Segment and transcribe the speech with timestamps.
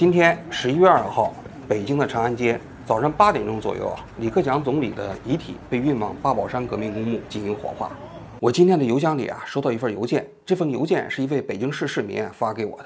[0.00, 1.34] 今天十一月二号，
[1.66, 2.56] 北京的长安街
[2.86, 7.90] 早上八点钟左右啊，李克强总理的遗体被运往八宝山革命公墓进行火化。
[8.38, 12.84] 我今天的邮箱里啊，收到一份邮件，这份邮件是一位北京市市民发给我的。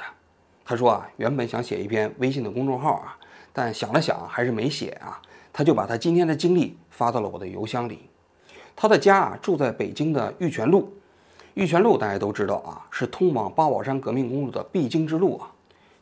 [0.64, 3.14] 他说啊，原本想写一篇微信的公众号啊，
[3.52, 5.20] 但想了想还是没写啊。
[5.52, 8.08] 他就把他今天的经历发到了我的邮箱里。
[8.74, 10.90] 他的家啊住在北京的玉泉路，
[11.52, 15.51] 玉泉路大家都知道啊，是通往八宝山革命公路的必经之路啊。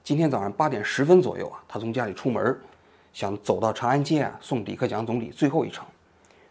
[0.03, 2.59] 今天早上八点十分左右啊，他从家里出门，
[3.13, 5.85] 想走到长安街啊送李克强总理最后一程。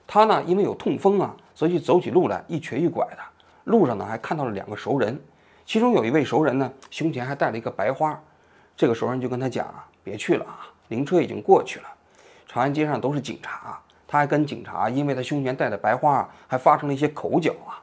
[0.06, 3.18] 他呢因为有痛风啊，所以走起路来一瘸一拐的。
[3.66, 5.20] 路上呢还看到了两个熟人，
[5.66, 8.18] 其中有一位熟人呢胸前还带了一个白花。
[8.78, 11.88] 这个熟人就跟他讲啊，别去了啊，灵车已经过去了，
[12.48, 13.78] 长安街上都是警察。
[14.08, 17.82] 他还跟警察因为他胸前带的白花啊，还发生了一些口角啊。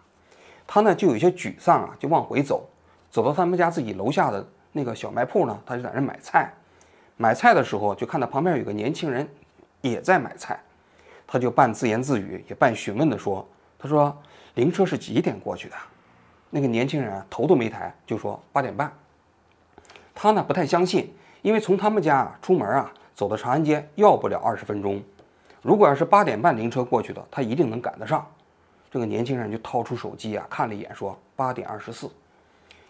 [0.67, 2.69] 他呢就有些沮丧啊，就往回走，
[3.11, 4.47] 走到他们家自己楼下的。
[4.77, 6.53] 那个小卖铺呢，他就在那买菜。
[7.17, 9.27] 买菜的时候，就看到旁边有个年轻人
[9.81, 10.61] 也在买菜，
[11.27, 14.15] 他就半自言自语，也半询问的说：“他说
[14.53, 15.77] 灵车是几点过去的？”
[16.51, 18.93] 那个年轻人，头都没抬就说：“八点半。”
[20.15, 21.11] 他呢不太相信，
[21.41, 25.03] 因为从他们家出门啊，走到长安街要不了二十分钟。
[25.63, 28.31] 如果要是八点半灵车过去的，他一定能赶得上。
[28.91, 32.11] 这个年轻人就掏出手机啊，看了一眼，说：“八点二十四。”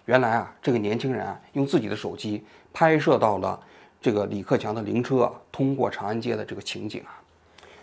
[0.07, 3.59] 原来啊，这个年轻人啊，用自己的手机拍摄到了
[4.01, 7.11] 这个李克强的灵车通过长安街的这个情景啊。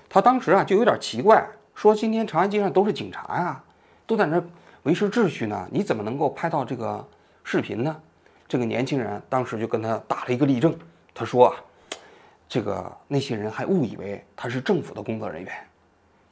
[0.09, 3.61] 他当时啊就有点奇怪，说：“今天长安街上都是警察呀，
[4.07, 4.41] 都在那
[4.83, 7.05] 维持秩序呢，你怎么能够拍到这个
[7.43, 7.93] 视频呢？”
[8.47, 10.73] 这个年轻人当时就跟他打了一个立正，
[11.13, 11.55] 他说：“啊，
[12.47, 15.51] 这个那些人还误以为他是政府的工作人员。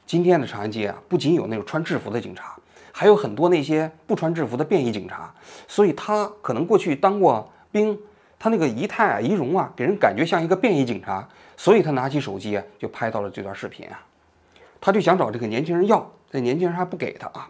[0.06, 2.56] 今天的长安街啊，不仅有那种穿制服的警察。”
[2.92, 5.32] 还有很多那些不穿制服的便衣警察，
[5.66, 7.98] 所以他可能过去当过兵，
[8.38, 11.26] 他那个仪态啊、仪容啊，给人感觉像一个便衣警察，
[11.56, 13.98] 所以他拿起手机啊，就拍到了这段视频啊。
[14.80, 17.48] 他就想找这个年轻人要，这年轻人还不给他啊。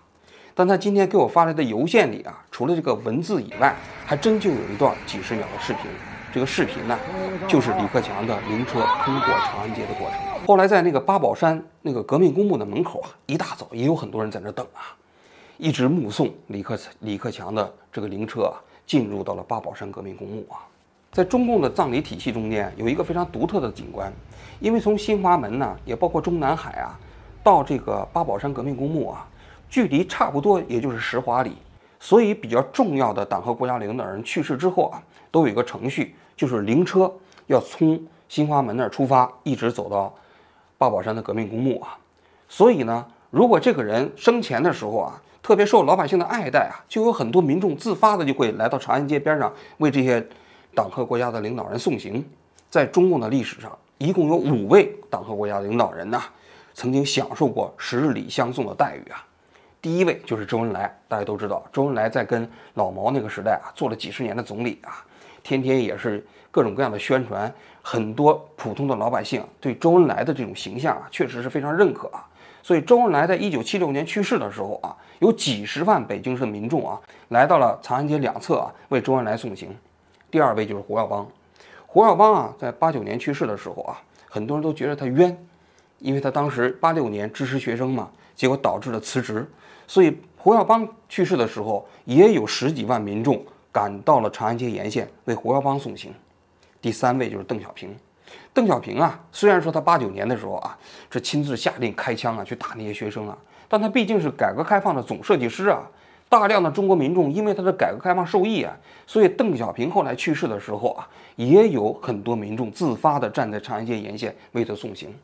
[0.55, 3.75] 但他今天给我发来的邮件里啊，除了这个文字以外，
[4.05, 5.91] 还真就有一段几十秒的视频。
[6.33, 6.99] 这个视频呢，
[7.49, 10.19] 就是李克强的灵车通过长安街的过程。
[10.47, 14.97] 后来在那个八宝山那个革命公墓的门口啊，一大早也有很多人在那等啊。
[15.63, 20.59] 一直目送李克李克强的这个灵车啊，进入到了八宝山革命公墓啊。
[21.13, 24.13] 在中共的葬礼体系中间，有一个非常独特的景观，
[24.59, 26.99] 因为从新华门呢，也包括中南海啊，
[27.45, 29.25] 到这个八宝山革命公墓啊，
[29.71, 31.53] 距离差不多也就是十华里，
[32.01, 37.09] 所以比较重要的党和国家领导人去世之后啊，都有一个程序，就是灵车
[37.47, 40.13] 要从新华门那儿出发，一直走到
[40.77, 41.97] 八宝山的革命公墓啊。
[42.49, 50.25] 所以呢，如果这个人生前的时候啊，特别受老百姓的爱戴啊，就有很多民众自发的就会来到长安街边上为这些
[50.75, 52.25] 党和国家的领导人送行。
[52.71, 56.23] 在中共的历史上，一共有五位党和国家领导人呢，
[56.73, 59.27] 曾经享受过十里相送的待遇啊。
[59.83, 65.05] 第一位就是周恩来，大家都知道，周恩来在跟老毛那个时代啊，做了几十年的总理啊，
[65.43, 72.25] 天天也是各种各样的宣传，很多普通的老百姓对周恩来的这种形象啊，确实是非常认可啊。
[72.63, 79.75] 所以周恩来在一九七六年去世的时候啊，有几十万北京市的民众啊，来到了长安街两侧啊，为周恩来送行。
[80.31, 81.27] 第二位就是胡耀邦，
[81.87, 85.37] 胡耀邦啊，在八九年去世的时候啊，很多人都觉得他冤，
[85.99, 89.47] 因为他当时八六年支持学生嘛，结果导致了辞职。
[89.87, 96.15] 所以胡耀邦去世的时候，也有十几万民众赶到了长安街沿线为胡耀邦送行。
[96.81, 97.95] 第三位就是邓小平。
[98.55, 100.77] 邓小平啊，虽然说他八九年的时候啊，
[101.11, 103.37] 这亲自下令开枪啊，去打那些学生啊，
[103.69, 105.83] 但他毕竟是改革开放的总设计师啊，
[106.29, 108.77] 大量的中国民众因为他的改革开放受益啊，
[109.07, 115.15] 所以邓小平后来去世的时候啊，也有很多民众自发的站在长安街沿线为他送行。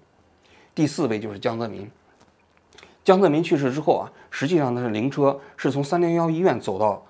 [0.74, 1.90] 第四位就是江泽民，
[3.04, 7.02] 江泽民去世之后啊，实际上他的灵车是从三零幺医院走到，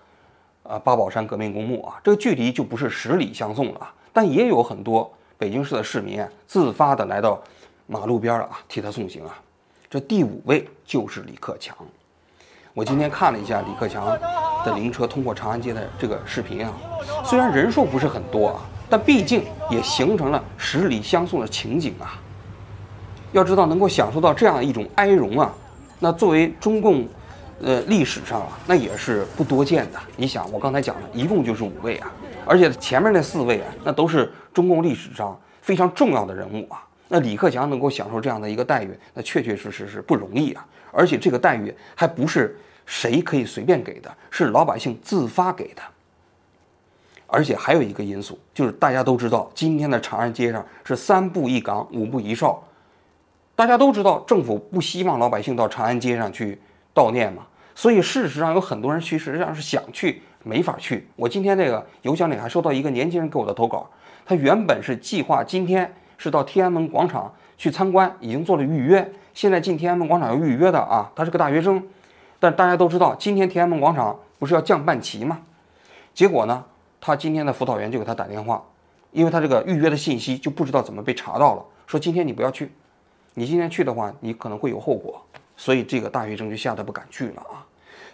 [0.65, 5.13] 呃八宝山革命公墓啊，这个距离就不是十里相送了啊，但也有很多。
[5.39, 7.41] 北京市的市民自发的来到
[7.87, 9.39] 马路边啊，替他送行啊。
[9.89, 11.77] 这第五位就是李克强。
[12.75, 14.05] 我今天看了一下李克强
[14.65, 16.73] 的灵车通过长安街的这个视频啊，
[17.25, 22.21] 虽然人数不是很多啊，但毕竟也形成了十里相送的情景啊。
[23.31, 25.55] 要知道，能够享受到这样一种哀荣啊，
[26.01, 27.07] 那作为中共
[27.63, 30.01] 呃历史上啊，那也是不多见的。
[30.17, 32.13] 你想，我刚才讲的一共就是五位啊。
[32.49, 36.83] 而且前面那四位啊，那都是中共历史上非常重要的人物啊。
[37.09, 40.67] 那李克强能够享受这样的一个待遇，那确确实实是不容易啊。
[40.91, 45.83] 而且这个待遇还不是谁可以随便给的，是老百姓自发给的。
[47.27, 52.63] 而且还有一个因素，就是大家都知道，今天的长安街上是三步一岗，五步一哨。
[53.55, 56.59] 大家都知道，政府不希望老百姓到长安街上去
[56.95, 61.07] 悼念嘛，所以事实上有很多人去，实际上是想去，没法去。
[61.15, 63.89] 我今天这个邮箱里还收到一个年轻人给我的投稿，
[64.25, 71.13] 他原本是计划今天是到天安门广场去参观，已经做了预约，现在进天安门广场要预约的啊。
[71.15, 71.83] 他是个大学生，
[72.41, 75.43] 但大家都知道，今天天安门广场不是要降半旗吗？
[76.15, 76.65] 结果呢？
[77.01, 78.61] 他今天的辅导员就给他打电话，
[79.13, 82.73] 因为他这个预约的信息就不知道怎么被查到了，说今天你不要去，
[83.35, 85.25] 你今天去的话，你可能会有后果，
[85.57, 87.65] 所以这个大学生就吓得不敢去了啊。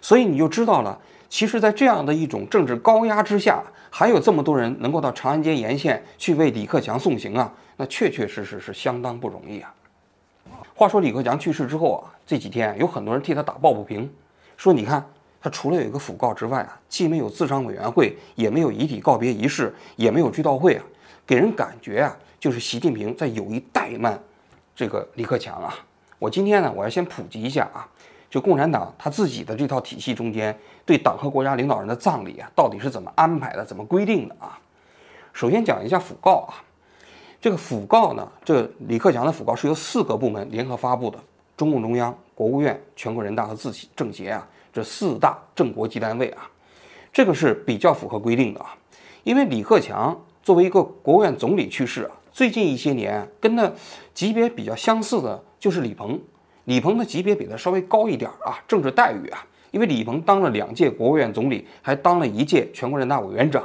[0.01, 0.99] 所以你就知道了，
[1.35, 9.75] 其实，在这样的一种政治高压之下，还有这么多人能够到长安街沿线去为李克强送行啊，那确确实实是相当不容易啊。
[10.73, 14.09] 话说李克强去世之后啊，这几天有很多人替他打抱不平，
[14.55, 15.05] 说你看。
[15.41, 20.83] 他除了有一个讣告之外啊，既没有自伤委员会，也没有遗体告别仪式，也没有追悼会啊，
[21.27, 24.17] 给人感觉啊，就是习近平在有意怠慢
[24.73, 25.75] 这个李克强啊。
[26.17, 27.85] 我今天呢，我要先普及一下啊，
[28.35, 30.53] 就共产党他自己的这套体系中间，
[30.85, 34.59] 对党和国家领导人的葬礼啊，到底是怎么安排的，怎么规定的啊？
[35.31, 36.59] 首先讲一下讣告啊，
[37.39, 41.17] 这个讣告呢，这李克强的讣告是由四个部门联合发布的，
[41.55, 44.45] 中共中央、国务院、全国人大和自己政协啊。
[44.73, 46.45] 这四大正国级单位啊，
[47.13, 48.75] 这个是比较符合规定的啊。
[49.23, 53.71] 因为李克强作为一个国务院总理去世啊，最近一些年跟他
[54.13, 56.19] 级别比较相似的就是李鹏，
[56.65, 59.45] 李鹏的级别比他稍微高一点啊，政治待遇啊。
[59.71, 63.63] 因为李鹏当了两届国务院总理，还当了一届全国人大委员长。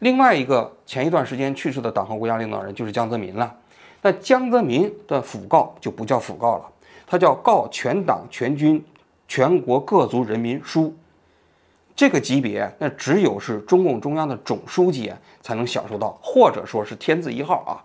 [0.00, 3.54] 另外一个前一段时间去世的党和国家领导人就是江泽民了。
[4.02, 6.64] 那江泽民的讣告就不叫讣告了，
[7.06, 8.84] 他叫告全党全军。
[9.28, 10.94] 全国各族人民书，
[11.96, 17.80] 这个级别那只有是中共中央的总书记才能享受到，或者说是天字一号啊。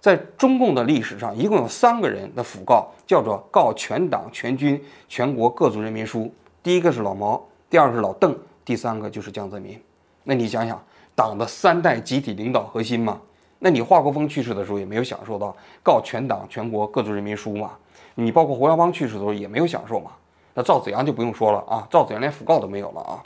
[0.00, 6.32] 在中共的历史上，一共有三个人的讣告叫做告全党全军全国各族人民书。
[6.62, 9.78] 第一个是老毛，第二个是老邓，第三个就是江泽民。
[10.24, 10.82] 那你想想，
[11.14, 13.20] 党的三代集体领导核心嘛？
[13.58, 17.72] 那你华国锋去世的时候也没有享受到告全党全国各族人民书嘛？
[18.14, 20.12] 你包括胡耀邦去世的时候也没有享受嘛？
[20.54, 23.22] 那赵子阳就不用说了啊，赵子阳连讣告都没有了啊。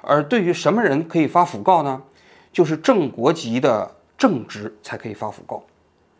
[0.00, 2.00] 而对于什么人可以发讣告呢？
[2.52, 5.60] 就是正国级的正职才可以发讣告。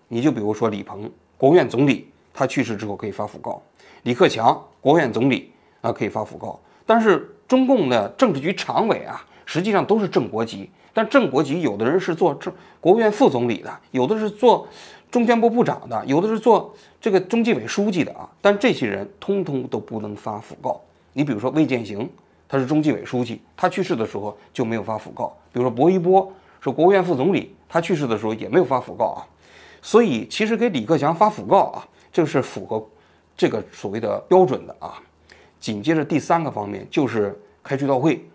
[0.09, 3.61] 你就比如说李鹏，国务院总理，他去世之后可以发讣告；
[4.03, 6.59] 李克强，国务院总理啊可以发讣告。
[6.87, 14.67] 但是中共的政治局常委啊，实际上都是正国级，但正国级有的人是做正国务院副总理的，有的是做。
[15.11, 20.81] 中宣部部长的，有的是做这个中纪委书记的啊，但这些人通通都不能发讣告。
[21.12, 22.11] 你比如说魏建行，
[22.49, 25.33] 他是中纪委书记，他去世的时候就没有发讣告。
[25.53, 26.29] 比如说薄一波
[26.61, 29.23] 是国务院副总理，他去世的时候也没有发讣告啊。
[29.85, 32.83] 所以其实给李克强发讣告啊，这个是符合
[33.37, 34.95] 这个所谓的标准的啊。
[35.61, 38.27] 紧接着第三个方面就是开追悼会，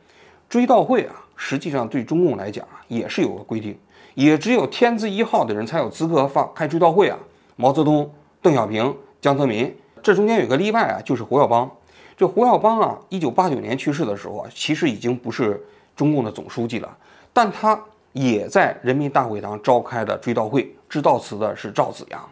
[0.48, 3.76] 追悼会啊，实际上对中共来讲，也是有个规定。
[4.14, 7.18] 也只有天字一号的人才有资格发开追悼会啊！
[7.56, 8.08] 毛泽东、
[8.44, 11.70] 邓小平、江泽民，这中间有个例外啊，就是胡耀邦。
[12.16, 15.60] 这胡耀邦啊，一九八九年去世的时候啊，其实已经不是
[15.96, 16.98] 中共的总书记了，
[17.34, 17.80] 但他
[18.14, 22.30] 也在人民大会堂召开的追悼会，致悼词的是赵紫阳。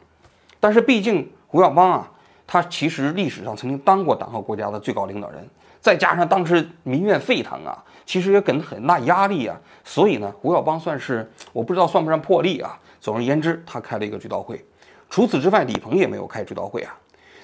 [0.60, 2.12] 但是毕竟胡耀邦啊，
[2.46, 5.48] 他其实历史上曾经当过党和国家的最高领导人，
[5.80, 7.84] 再加上当时民怨沸腾啊。
[8.06, 12.80] 其实也给很大压力啊，所以呢，胡耀邦算是我不知道算不算破例啊。
[13.02, 14.66] 总而言之，他开了一个追悼会。
[15.10, 16.98] 除此之外，李鹏也没有开追悼会啊。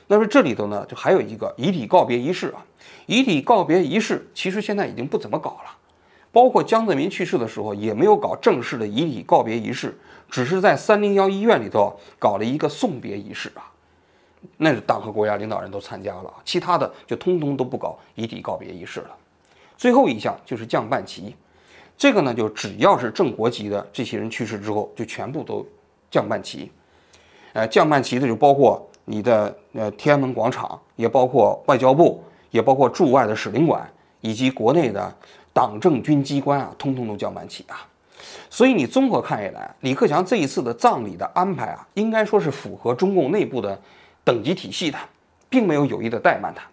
[0.07, 2.63] 那么这里头呢，就还有一个遗体告别仪式啊。
[3.07, 5.77] 遗体告别仪式其实现在已经不怎么搞了，
[6.31, 9.97] 包括江泽民去世的时候也没有搞正式的遗体告别仪式，
[10.33, 13.69] 只是在三零幺医院里头搞了一个送别仪式啊。
[14.57, 19.11] 那是党和国家领导人都参加了，其他的就通通都不搞遗体告别仪式了。
[19.77, 21.35] 最后一项就是降半旗，
[21.95, 25.63] 这个呢，就只要是正国级的这些人去世之后，就全部都
[26.09, 26.71] 降半旗。
[27.53, 33.87] 呃，降半旗的就包括你的呃天安门广场，也包括外交部，也包括驻外的使领馆，
[34.21, 35.15] 以及国内的
[35.53, 37.87] 党政军机关啊，通通都降半旗啊。
[38.53, 43.81] 所以你综合看下来，李克强这一次的葬礼的安排啊，应该说是符合中共内部的
[44.23, 44.97] 等级体系的，
[45.49, 46.63] 并没有有意的怠慢他。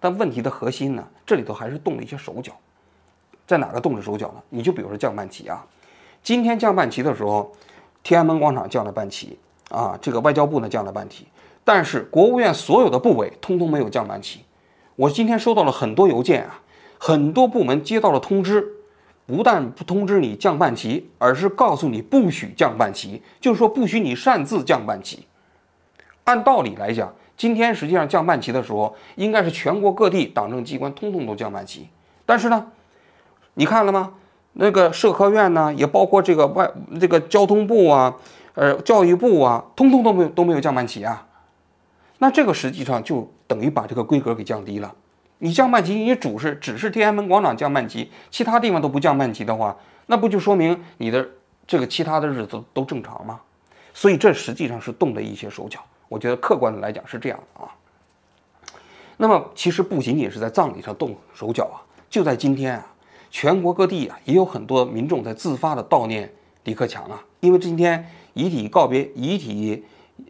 [0.00, 2.52] 但问题的核心呢，这里头还是动了一些手脚，
[3.46, 4.42] 在哪个动了手脚呢？
[4.48, 5.62] 你就比如说降半旗啊，
[6.22, 7.52] 今天降半旗的时候，
[8.02, 9.38] 天安门广场降了半旗
[9.68, 11.26] 啊，这个外交部呢降了半旗，
[11.64, 14.40] 但是国务院所有的部委通通没有降半旗。
[14.94, 16.62] 我今天收到了很多邮件啊，
[16.96, 18.75] 很多部门接到了通知，
[19.26, 25.26] 不但不通知你降半旗，而是告诉你不许降半旗，就是说不许你擅自降半旗。
[26.24, 31.88] 按道理来讲，今天实际上降半旗的时候，应该是全国各地党政机关通通都降半旗。
[32.24, 32.66] 但是呢，
[33.54, 34.14] 你看了吗？
[34.54, 38.16] 那个社科院呢，也包括这个外这个交通部啊，
[38.54, 41.26] 呃，教育部啊，通通都没有都没有降半旗啊。
[42.18, 44.94] 那这个实际上就等于把这个规格给降低了。
[45.38, 49.76] 你降半旗，你主是只是天安门广场降半旗，其他地方都不降半旗的话，
[50.06, 51.28] 那不就说明你的
[51.66, 53.40] 这个其他的日子都正常吗？
[53.92, 55.78] 所以这实际上是动的一些手脚。
[56.08, 57.68] 我觉得客观的来讲是这样的啊。
[59.18, 62.86] 那么其实不仅仅是在葬礼上动手脚啊，就在今天啊，
[63.30, 66.32] 全国各地啊也有很多民众在自发的悼念
[66.64, 69.84] 李克强啊，因为今天遗体告别、遗体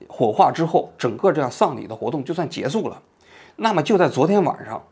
[0.09, 3.01] 火化之后，整个这样丧礼的活动就算结束了。
[3.55, 4.83] 那么就在昨天晚上。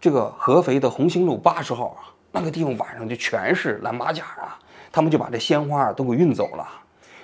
[0.00, 4.58] 这个合肥的红星路八十号啊，那个地方晚上就全是蓝马甲啊，
[4.90, 6.66] 他们就把这鲜花都给运走了。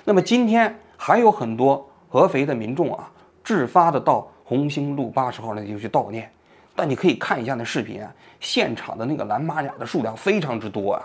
[0.05, 3.11] 那么今天还有很多合肥的民众啊，
[3.43, 6.31] 自发的到红星路八十号那地方去悼念。
[6.75, 11.03] 但你可以看一下那视频啊，现场的那个蓝马甲的数量非常之多啊。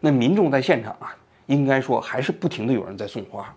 [0.00, 1.14] 那民众在现场啊，
[1.44, 3.54] 应该说还是不停的有人在送花，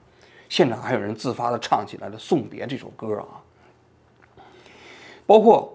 [0.50, 3.40] 现场还有人自发的唱起来了《送别》这首歌啊，
[5.26, 5.71] 包括。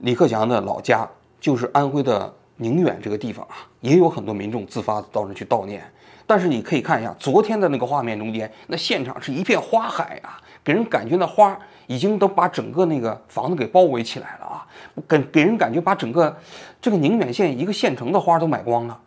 [0.00, 5.82] 李克强的老家就是安徽的宁远这个地方啊，也有很多民众自发到那去悼念。
[6.26, 14.66] 但是你可以看一下昨天的那个画面中间，那现场是一片花海啊，给人感觉那花已经都把整个那个房子给包围起来了啊，
[15.08, 16.34] 给给人感觉把整个
[16.80, 18.98] 这个宁远县一个县城的花都买光了。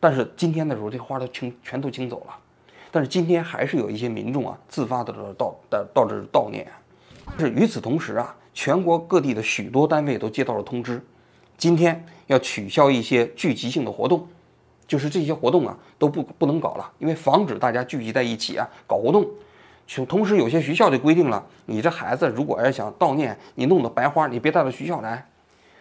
[0.00, 2.34] 但是今天的时候，这花都清全都清走了。
[2.90, 6.66] 但是今天还是有一些民众啊，自发的到到到这悼念。
[7.38, 8.34] 是与此同时啊。
[8.54, 11.02] 全国各地的许多单位都接到了通知，
[11.56, 14.26] 今天要取消一些聚集性的活动，
[14.86, 19.26] 就是这些活动啊都不不能搞了，因为防止大家聚集在一起啊搞活动。
[19.84, 25.28] 就同时有些学校就规定了，你这孩子如果要想悼念，你弄的白花你别带到学校来。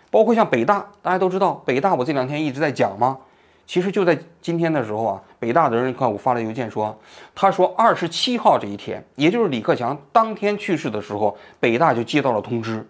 [0.10, 3.20] 包括像北大，大家都知道，北大我这两天一直在讲吗？
[3.66, 6.98] 其实就在今天的时候啊，北大的人看我发了邮件说，
[7.34, 12.86] 他说二十七号这一天，也就是李克强当天去世的时候，北大就接到了通知，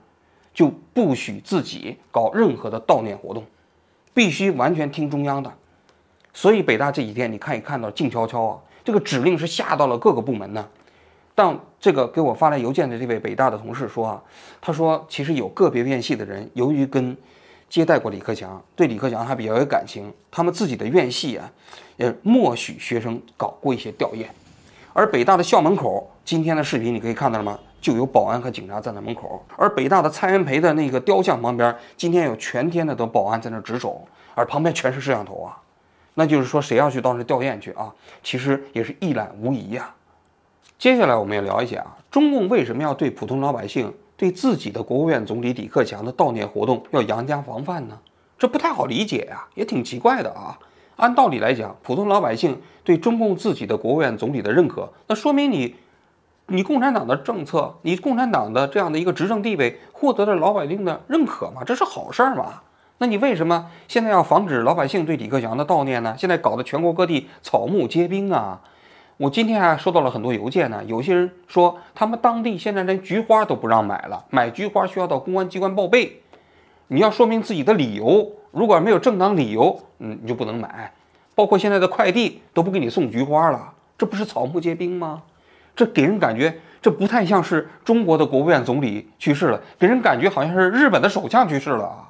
[0.53, 3.45] 就不许自己搞任何的悼念活动，
[4.13, 5.53] 必须完全听中央的。
[6.33, 10.67] 所以北大这几天你看一看到静悄悄啊，这个指令是下到了各个部门呢。
[11.35, 14.21] 但这个给我发来邮件的这位北大的同事说啊，
[14.59, 17.15] 他说其实有个别院系的人由于跟
[17.71, 20.11] 接待过李克强，对李克强还比较有感情。
[20.29, 21.49] 他们自己的院系啊，
[21.95, 24.25] 也默许学生搞过一些吊唁。
[24.91, 27.57] 而北大的校门口，今天的视频你可以看到了吗？
[27.79, 29.41] 就有保安和警察站在门口。
[29.55, 35.57] 而北大的蔡元培的那个雕像旁边，今天有全天的都保安在那值守，而旁边全是摄像头啊。
[36.15, 37.89] 那就是说，谁要去到那吊唁去啊？
[38.21, 39.89] 其实也是一览无遗呀。
[40.77, 43.93] 接下来我们也聊一下啊，中共为什么要对普通老百姓？
[44.21, 47.97] 对自己的国务院总理李克强的悼念活动要严加防范呢？
[48.37, 50.59] 这不太好理解呀，也挺奇怪的啊。
[50.97, 55.73] 按道理来讲，普通老百姓对中共自己的国务院总理的认可，那说明你，
[56.45, 61.63] 你共产党的政策，你共产党的这样的一个执政地位获得了老百姓的认可嘛？
[61.65, 62.61] 这是好事儿嘛？
[62.99, 66.13] 那你为什么现在要防止老百姓对李克强的悼念呢？
[66.15, 68.61] 现在搞得全国各地草木皆兵啊！
[69.21, 76.23] 我今天还收到了很多邮件呢，有些人说他们当地现在连菊花都不让买了，买菊花需要到公安机关报备，
[76.87, 80.91] 你要说明自己的理由，如果没有正当理由，嗯，你就不能买。
[81.35, 85.21] 包括现在的快递都不给你送菊花了，这不是草木皆兵吗？
[85.75, 92.09] 这给人感觉这不太像是中国的国务院总理去世了，给人感觉好像是日本的首相去世了啊！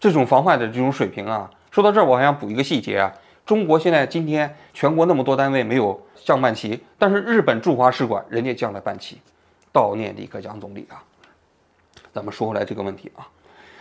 [0.00, 3.12] 这种防范的这种水平啊，说到这儿我还想补一个细节啊。
[3.48, 9.22] 中国现在今天全国那么多单位没有降半旗，但是日本驻华使馆人家降了半旗，
[9.72, 11.02] 悼念李克强总理啊。
[12.12, 13.26] 咱们说回来这个问题啊，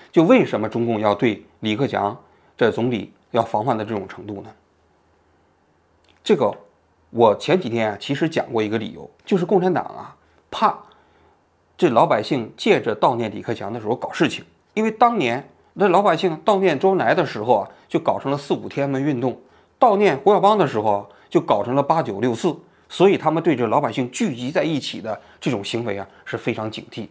[0.09, 2.17] 就为什么中共要对李克强
[2.55, 4.49] 这总理要防范到这种程度呢？
[6.23, 6.49] 这个
[7.09, 10.15] 我前几天啊其实讲过一个理由，就是共产党啊
[10.49, 10.79] 怕
[11.77, 14.45] 这老百姓借着悼念李克强的时候搞事情，
[14.75, 19.37] 因为当年那老百姓悼念周恩来的时候啊，就搞成了四五天安门运动。
[19.79, 22.55] 悼念胡耀邦的时候，就搞成了八九六四，
[22.89, 27.07] 所以他们对这老百姓聚集在一起的这种行为啊是非常警惕。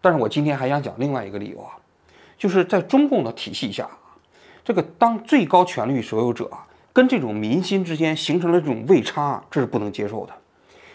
[0.00, 1.72] 但是我今天还想讲另外一个理由啊，
[2.38, 3.88] 就是在中共的体系下，
[4.64, 6.48] 这个当最高权力所有者
[6.92, 10.32] 跟这种民心之间形成了这种位差，这是不能接受的。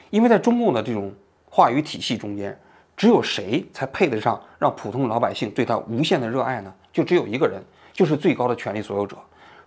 [0.10, 1.13] 因为在中共的这种
[1.50, 2.58] 话语体系中间，
[2.96, 6.74] 只有谁才配得上让普通老百姓对他无限的热爱呢？
[6.94, 7.62] 就只有一个人，
[7.92, 9.18] 就是最高的权力所有者。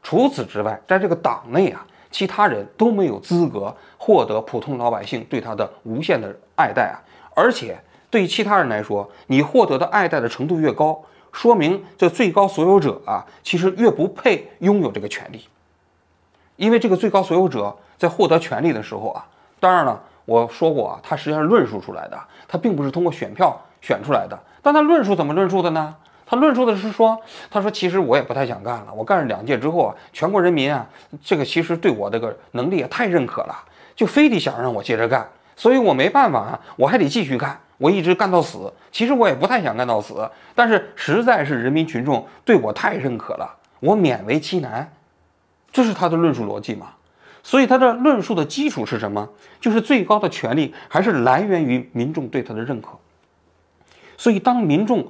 [0.05, 7.01] 除此之外，在这个党内啊，其他人都没有资格获得普通老百姓对他的无限的爱戴啊。
[7.35, 7.77] 而且
[8.11, 15.43] 对于其他人来说，你获得的爱戴的程度越高，说明这最高所有者啊，其实越不配拥有这个权利。
[16.57, 19.27] 因为这个最高所有者在获得权利的时候啊，
[19.59, 24.39] 当然了，我说过啊，他实际上是论述出来的，他并不是通过选票选出来的。
[24.63, 25.97] 但他论述怎么论述的呢？
[26.27, 28.93] 他论述的是说，他说其实我也不太想干了。
[28.95, 30.87] 我干了两届之后啊，全国人民啊，
[31.23, 33.55] 这个其实对我这个能力也太认可了，
[33.95, 38.73] 就非得想让我接着干，所以我没办法啊，我还得继续干，我一直干到死。
[38.91, 44.91] 其实我也不太想干到死，但是实在是人民群众对我太认可了，我勉为其难。
[45.73, 46.91] 这是他的论述逻辑嘛？
[47.43, 49.29] 所以他的论述的基础是什么？
[49.61, 52.91] 就是最高的权力还是来源于民众对他的认可。
[54.17, 55.07] 所以当民众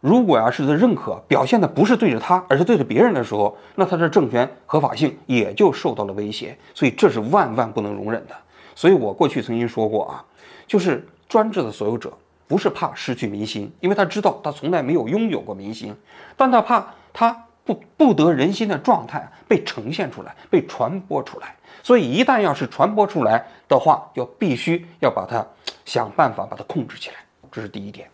[0.00, 6.56] 如果要是他认可表现的不是对着他，而是对着别人的时候，那他的政权合法性也就受到了威胁。
[6.72, 8.34] 所以这是万万不能容忍的。
[8.76, 10.24] 所以我过去曾经说过啊，
[10.68, 15.92] 就是专制的所有者不是怕失去民心，因为他知道他从来没有拥有过民心，
[16.36, 21.56] 但他怕他不不得人心的状态被呈现出来、被传播出来。
[21.82, 25.44] 所以一旦要是传播出来的话，就必须要把它
[25.84, 27.16] 想办法把它控制起来。
[27.50, 28.08] 这是第一点。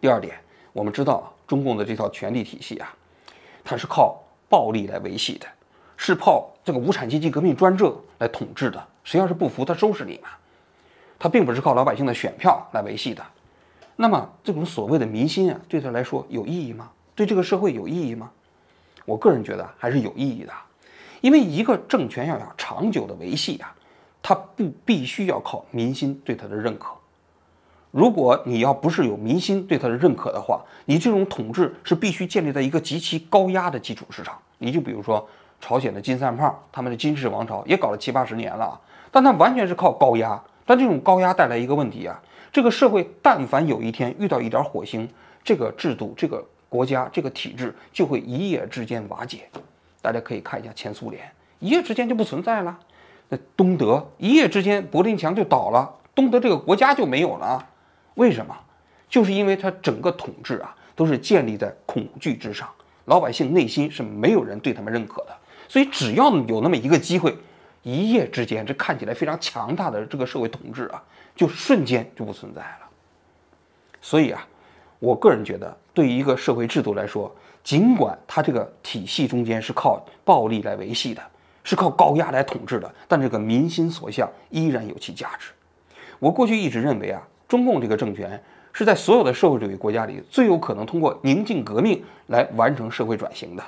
[0.00, 0.34] 第二点。
[0.72, 2.94] 我们知道，中共的这套权力体系啊，
[3.62, 5.46] 它是靠暴力来维系的，
[5.96, 8.88] 是靠这个无产阶级革命专政来统治的。
[9.04, 10.28] 谁要是不服，他收拾你嘛。
[11.18, 13.22] 他并不是靠老百姓的选票来维系的。
[13.96, 16.90] 那么，这种所谓的民心啊，对他来说有意义吗？
[17.14, 18.30] 对这个社会有意义吗？
[19.04, 20.52] 我个人觉得还是有意义的，
[21.20, 23.74] 因为一个政权要想长久的维系啊，
[24.22, 26.94] 它不必须要靠民心对他的认可。
[27.92, 34.36] 如果你要不是有民心对他的认可的话，你这种统治是必须建立在一个极其高压的基础之上。
[34.56, 35.28] 你就比如说
[35.60, 38.80] 朝鲜的金三胖，他们的金氏王朝也搞了七八十年了，
[39.10, 40.42] 但他完全是靠高压。
[40.64, 42.18] 但这种高压带来一个问题啊，
[42.50, 45.06] 这个社会但凡有一天遇到一点火星，
[45.44, 49.40] 这个制度、这个国家、这个体制就会一夜之间瓦解。
[50.00, 51.22] 大家可以看一下前苏联，
[51.58, 52.74] 一夜之间就不存在了；
[53.28, 57.66] 那东德一夜之间柏林墙就倒了，东德这个国家就没有了。
[58.14, 58.56] 为什么？
[59.08, 62.66] 就是因为他整个统治啊，都是建立在恐惧之上，
[63.04, 65.36] 老百姓内心是没有人对他们认可的，
[65.68, 67.36] 所以只要有那么一个机会，
[67.82, 71.02] 一夜之间，这看起来非常强大的这个社会统治啊，
[71.36, 72.88] 就瞬间就不存在了。
[74.00, 74.48] 所以啊，
[74.98, 77.30] 我个人觉得，对于一个社会制度来说，
[77.62, 81.22] 尽管它这个体系中间是靠暴力来维系的，
[81.64, 85.50] 是靠高压来统治的，但这个民心所向依然有其价值。
[86.18, 87.22] 我过去一直认为啊。
[87.52, 93.62] 中共这个政权是在所有的社会主义国家里最有可能通过宁静革命来完成社会转型的，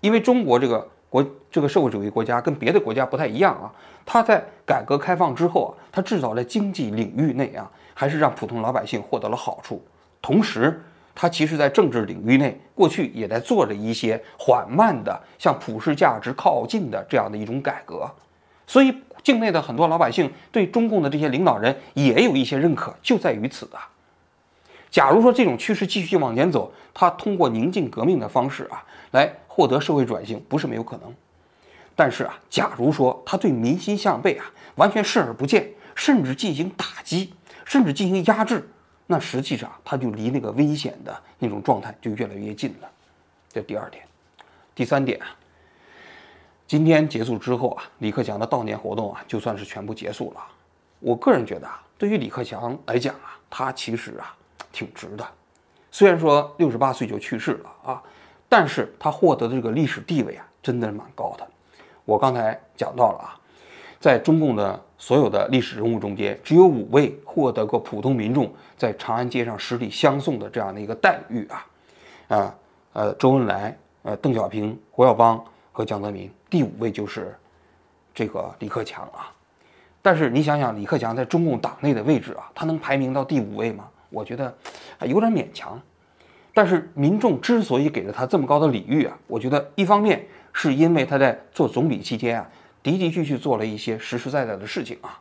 [0.00, 3.70] 因为中国这个国这个社会主义国家跟别的国家不太一样啊，
[4.06, 9.84] 它在改革开放之后啊，它至少在经济领域内啊，还是让普通老百姓获得了好处，
[10.22, 10.82] 同时
[11.14, 18.10] 它其实在政治领域内过去也在做着一些缓慢的向普世价值靠近的这样的一种改革，
[18.66, 18.94] 所以。
[19.22, 23.88] 境内的很多老百姓对中共的这些领导人也有一些认可，就在于此啊。
[24.90, 31.14] 假如说这种趋势继续往前走，他通过宁静革命的方式啊，来获得社会转型，不是没有可能。
[31.94, 37.32] 但是啊，假如说他对民心向背啊，完全视而不见，甚至进行打击，
[37.64, 38.68] 甚至进行压制，
[39.06, 42.90] 那实际上他就离那个危险的那种状态就越来越近了。
[43.52, 44.02] 这第二点，
[44.74, 45.36] 第三点啊。
[46.70, 50.40] 今天结束之后啊，李克强的悼念活动啊，就算是全部结束了。
[51.00, 54.32] 我个人觉得啊，对于李克强来讲啊，他其实啊
[54.70, 55.26] 挺值的。
[55.90, 58.00] 虽然说六十八岁就去世了啊，
[58.48, 61.44] 但是他获得的这个历史地位啊，真的是蛮高的。
[62.04, 63.34] 我刚才讲到了啊，
[63.98, 71.66] 在中共的所有的历史人物中间，只有五位获得过普通民众在长安街上十里相送的这样的一个待遇啊，
[72.28, 72.54] 啊
[72.92, 75.44] 呃，周恩来、呃邓小平、胡耀邦。
[75.72, 77.36] 和江泽民，第五位就是
[78.14, 79.32] 这个李克强啊。
[80.02, 83.88] 但是你想想，李克强在中共党内的位置啊，他能排名到第五位吗？
[84.08, 84.52] 我觉得
[85.02, 85.80] 有点勉强。
[86.52, 92.50] 但是民众之所以给了他这么高的礼遇啊，我觉得一方面是因为他在做总理期间啊，
[92.82, 95.20] 的的确确做了一些实实在在的事情啊。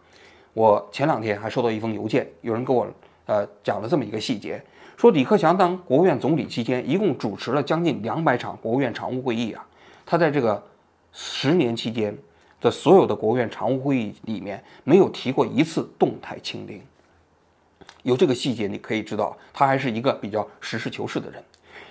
[0.53, 2.87] 我前两天还收到一封邮件，有人给我
[3.27, 4.59] 呃讲了这么一个细节，
[4.97, 9.63] 说李克强当国务院总理期间，一共主持了将近两百场国务院常务会议啊。
[10.09, 10.59] 他在这个
[11.13, 12.17] 十年期间
[12.59, 16.81] 的所有的国务院常务会议里面，没有提过一次动态清零。
[18.01, 21.43] 有这个细节，你可以知道他还是一个比较实事求是的人。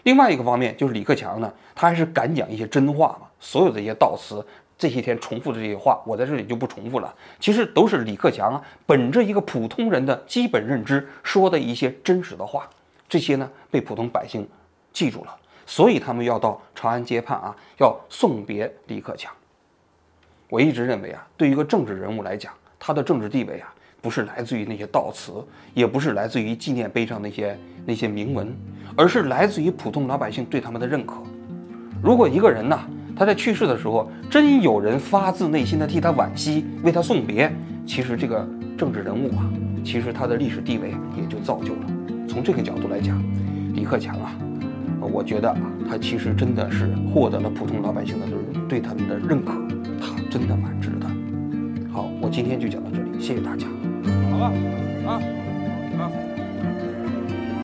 [0.02, 3.28] 另外一个方面就是李克强呢，他还是敢讲一些真话嘛。
[3.38, 4.44] 所有这些悼词，
[4.76, 7.14] 这些天重复的这些话，我在这里就不重复了。
[7.38, 12.68] 其实都是李克强啊，本着一个普通人的基本认知说的一些真实的话。
[13.08, 14.44] 这些呢，被普通百姓
[14.92, 15.36] 记住了，
[15.68, 19.30] 所以他们要到长安街畔啊，要送别李克强。
[20.48, 25.30] 我一直认为啊，对于一个政治人物来讲，他的政治地位啊，不是来自于那些悼词，
[25.74, 28.50] 也不是来自于纪念碑上那些那些铭文，
[28.96, 31.22] 而是来自于普通老百姓对他们的认可。
[32.02, 32.80] 如果一个人呢，
[33.14, 37.54] 他在去世的时候，真有人发自内心的替他惋惜，为他送别，
[37.86, 39.44] 其实这个政治人物啊，
[39.84, 41.80] 其实他的历史地位也就造就了。
[42.26, 43.22] 从这个角度来讲，
[43.74, 44.32] 李克强啊，
[45.12, 48.26] 我觉得啊，他其实真的是获得了普通老百姓的
[48.68, 49.52] 对他们的认可，
[50.00, 51.06] 他真的蛮值的。
[51.92, 53.66] 好，我今天就讲到这里，谢谢大家。
[54.30, 54.52] 好吧，
[55.06, 55.37] 啊。